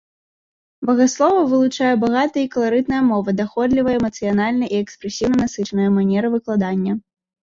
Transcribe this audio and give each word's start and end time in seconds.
Багаслова 0.89 1.41
вылучае 1.51 1.89
багатая 2.03 2.43
і 2.45 2.47
каларытная 2.55 3.01
мова, 3.11 3.29
даходлівая, 3.41 3.95
эмацыянальна 3.99 4.65
і 4.73 4.81
экспрэсіўна 4.85 5.35
насычаная 5.45 5.89
манера 5.99 6.27
выкладання. 6.37 6.93